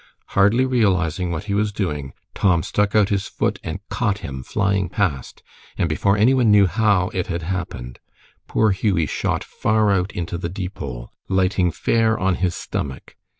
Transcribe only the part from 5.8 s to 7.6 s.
before any one knew how it had